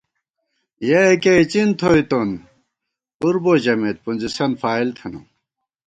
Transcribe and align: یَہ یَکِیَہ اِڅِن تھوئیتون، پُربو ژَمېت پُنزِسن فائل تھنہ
یَہ 0.87 1.01
یَکِیَہ 1.09 1.33
اِڅِن 1.39 1.69
تھوئیتون، 1.79 2.29
پُربو 3.19 3.51
ژَمېت 3.63 3.97
پُنزِسن 4.03 4.51
فائل 4.61 4.87
تھنہ 4.97 5.19